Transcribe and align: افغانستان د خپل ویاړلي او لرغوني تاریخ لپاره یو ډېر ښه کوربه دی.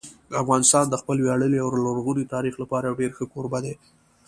افغانستان 0.43 0.85
د 0.89 0.95
خپل 1.01 1.17
ویاړلي 1.19 1.57
او 1.61 1.69
لرغوني 1.85 2.25
تاریخ 2.33 2.53
لپاره 2.61 2.85
یو 2.87 2.99
ډېر 3.01 3.11
ښه 3.17 3.25
کوربه 3.33 3.59
دی. 3.65 3.73